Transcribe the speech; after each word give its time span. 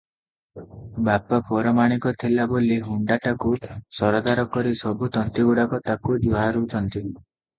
ବାପା 1.07 1.37
ପରମାଣିକ 1.49 2.13
ଥିଲା 2.23 2.47
ବୋଲି 2.53 2.77
ହୁଣ୍ତାଟାକୁ 2.87 3.53
ସରଦାର 3.99 4.45
କରି 4.55 4.73
ସବୁ 4.81 5.11
ତନ୍ତୀଗୁଡ଼ାକ 5.19 5.81
ତାକୁ 5.91 6.17
ଜୁହାରୁଛନ୍ତି। 6.25 7.05